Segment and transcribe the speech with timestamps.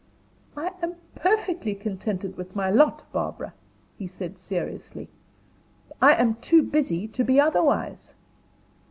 [0.57, 3.53] "I am perfectly contented with my lot, Barbara,"
[3.99, 5.09] he seriously
[5.89, 5.95] said.
[6.01, 8.15] "I am too busy to be otherwise."